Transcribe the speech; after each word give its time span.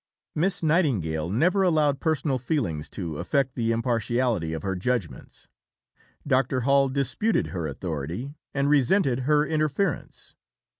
Miss 0.33 0.63
Nightingale 0.63 1.29
never 1.29 1.61
allowed 1.61 1.99
personal 1.99 2.39
feeling 2.39 2.81
to 2.81 3.17
affect 3.19 3.53
the 3.53 3.71
impartiality 3.71 4.51
of 4.51 4.63
her 4.63 4.75
judgments. 4.75 5.47
Dr. 6.25 6.61
Hall 6.61 6.89
disputed 6.89 7.49
her 7.53 7.67
authority 7.67 8.33
and 8.51 8.67
resented 8.67 9.19
her 9.29 9.45
interference. 9.45 10.33